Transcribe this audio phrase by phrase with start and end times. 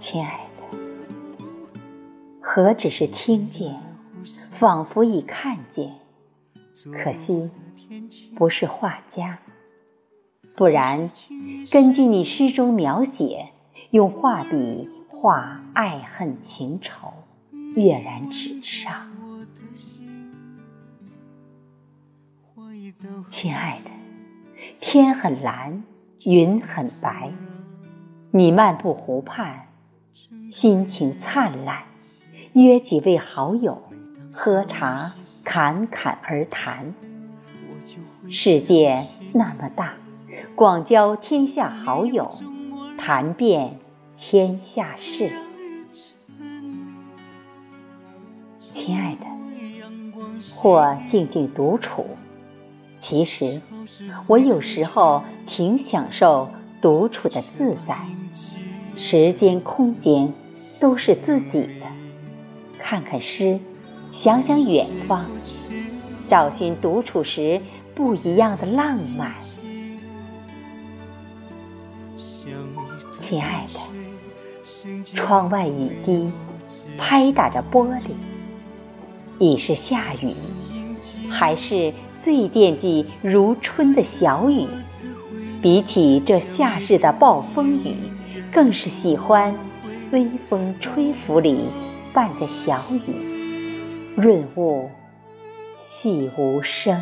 [0.00, 0.78] 亲爱的，
[2.40, 3.78] 何止是听见，
[4.58, 5.92] 仿佛已看见。
[6.90, 7.50] 可惜
[8.34, 9.38] 不是画家，
[10.56, 11.10] 不然
[11.70, 13.50] 根据你诗中描写，
[13.90, 17.12] 用画笔画爱恨情仇，
[17.76, 19.06] 跃然纸上。
[23.28, 23.90] 亲爱的，
[24.80, 25.84] 天很蓝，
[26.24, 27.30] 云很白，
[28.30, 29.66] 你漫步湖畔，
[30.52, 31.84] 心情灿烂，
[32.52, 33.82] 约几位好友
[34.32, 35.12] 喝茶，
[35.44, 36.94] 侃侃而谈。
[38.28, 38.96] 世界
[39.32, 39.94] 那么大，
[40.54, 42.30] 广交天下好友，
[42.98, 43.78] 谈遍
[44.16, 45.30] 天下事。
[48.58, 49.26] 亲爱的，
[50.56, 52.06] 或静静独处。
[52.98, 53.60] 其实，
[54.26, 56.50] 我有时候挺享受
[56.82, 57.96] 独处的自在，
[59.02, 60.30] 时间、空间
[60.78, 61.86] 都是自己的。
[62.78, 63.58] 看看诗，
[64.12, 65.24] 想想远方，
[66.28, 67.62] 找寻独处时
[67.94, 69.32] 不一样的浪漫。
[73.18, 73.80] 亲爱的，
[75.02, 76.30] 窗外雨滴
[76.98, 78.10] 拍打着玻璃，
[79.38, 80.34] 已是下雨。
[81.30, 84.66] 还是最惦记如春的小雨，
[85.62, 87.94] 比起这夏日的暴风雨，
[88.52, 89.54] 更是喜欢
[90.12, 91.64] 微风吹拂里
[92.12, 93.14] 伴着小雨，
[94.16, 94.90] 润物
[95.88, 97.00] 细无声。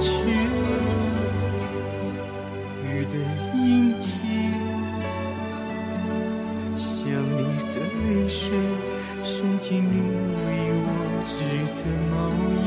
[0.00, 0.08] 去
[2.82, 3.14] 雨的
[3.54, 4.18] 印记
[6.74, 8.56] 想你的泪水
[9.22, 10.00] 渗进你
[10.46, 10.48] 为
[10.86, 10.88] 我
[11.22, 11.34] 织
[11.76, 12.12] 的毛
[12.64, 12.66] 衣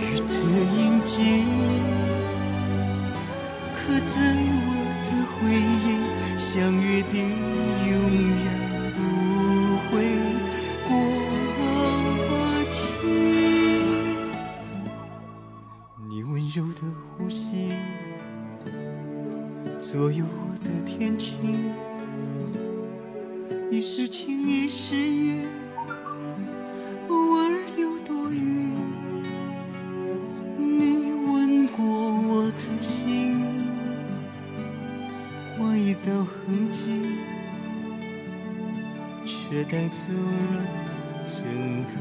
[0.00, 0.32] 雨的
[0.74, 1.14] 印记
[3.72, 4.12] 刻在
[4.66, 4.68] 我
[5.04, 5.86] 的回忆
[6.36, 6.50] 相
[6.80, 7.33] 约定
[16.84, 17.72] 的呼吸，
[19.80, 21.72] 左右我的天晴。
[23.70, 25.46] 一时晴，一时雨，
[27.08, 28.42] 偶尔有多远？
[30.58, 33.40] 你吻过我的心，
[35.56, 37.16] 划一道痕迹，
[39.24, 40.64] 却带走了
[41.24, 41.42] 整
[41.84, 41.92] 个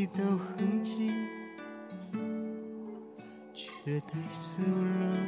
[0.00, 1.12] 一道痕迹。
[3.52, 4.62] 却带走
[4.98, 5.19] 了